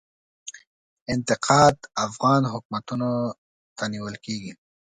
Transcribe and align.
انتقاد 1.13 1.75
افغان 2.05 2.41
حکومتونو 2.53 3.11
ته 3.77 3.83
نیول 3.93 4.15
کیږي. 4.25 4.51